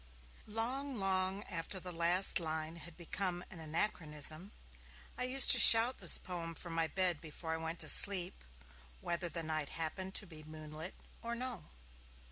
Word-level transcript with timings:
Long, 0.47 0.97
long 0.97 1.43
after 1.43 1.79
the 1.79 1.91
last 1.91 2.39
line 2.39 2.77
had 2.77 2.97
become 2.97 3.45
an 3.51 3.59
anachronism, 3.59 4.51
I 5.15 5.25
used 5.25 5.51
to 5.51 5.59
shout 5.59 5.99
this 5.99 6.17
poem 6.17 6.55
from 6.55 6.73
my 6.73 6.87
bed 6.87 7.21
before 7.21 7.53
I 7.53 7.57
went 7.57 7.77
to 7.81 7.87
sleep, 7.87 8.43
whether 8.99 9.29
the 9.29 9.43
night 9.43 9.69
happened 9.69 10.15
to 10.15 10.25
be 10.25 10.41
moonlit 10.41 10.95
or 11.21 11.35
no. 11.35 11.65